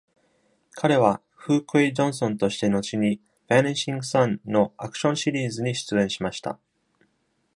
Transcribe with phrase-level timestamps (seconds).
[0.73, 6.57] 彼は、フー・クェイ・ジョンソンとして後に「Vanishing Son」のアクションシリーズに出演しました。